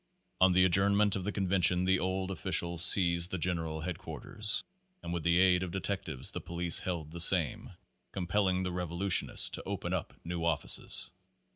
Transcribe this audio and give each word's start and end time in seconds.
On 0.39 0.53
the 0.53 0.65
ad 0.65 0.73
journment 0.73 1.15
of 1.15 1.25
the 1.25 1.31
convention 1.31 1.85
the 1.85 1.99
old 1.99 2.31
officials 2.31 2.83
seized 2.83 3.29
the 3.29 3.37
general 3.37 3.81
headquarters, 3.81 4.63
and 5.03 5.13
with 5.13 5.21
the 5.21 5.37
aid 5.37 5.61
of 5.61 5.69
detectives 5.69 6.33
and 6.35 6.43
police 6.43 6.79
held 6.79 7.11
the 7.11 7.21
same, 7.21 7.73
compelling 8.11 8.63
the 8.63 8.71
revolutionists 8.71 9.51
to 9.51 9.63
open 9.63 9.93
up 9.93 10.15
new 10.25 10.43
offices. 10.43 11.11